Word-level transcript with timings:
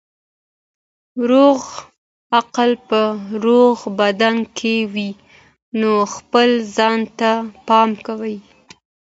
روغ 1.29 1.59
عقل 2.37 2.71
په 2.87 3.01
روغ 3.45 3.75
بدن 3.99 4.35
کې 4.57 4.75
وي 4.93 5.09
نو 5.79 5.91
خپل 6.15 6.49
ځان 6.75 6.99
ته 7.19 7.31
پام 7.67 7.89
کوئ. 8.05 8.35